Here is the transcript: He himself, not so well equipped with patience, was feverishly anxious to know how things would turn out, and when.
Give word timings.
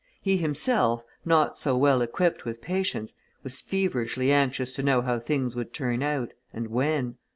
He 0.19 0.37
himself, 0.37 1.03
not 1.25 1.59
so 1.59 1.77
well 1.77 2.01
equipped 2.01 2.43
with 2.43 2.59
patience, 2.59 3.13
was 3.43 3.61
feverishly 3.61 4.31
anxious 4.31 4.73
to 4.73 4.81
know 4.81 5.03
how 5.03 5.19
things 5.19 5.55
would 5.55 5.73
turn 5.75 6.01
out, 6.01 6.33
and 6.51 6.69
when. 6.69 7.17